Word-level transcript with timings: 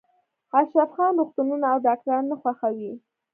اشرف 0.59 0.89
خان 0.95 1.13
روغتونونه 1.19 1.65
او 1.73 1.77
ډاکټران 1.85 2.23
نه 2.31 2.35
خوښوي 2.41 2.91